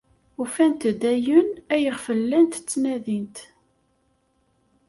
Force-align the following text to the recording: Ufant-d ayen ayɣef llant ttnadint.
Ufant-d 0.41 1.01
ayen 1.13 1.49
ayɣef 1.73 2.05
llant 2.19 2.53
ttnadint. 2.61 3.37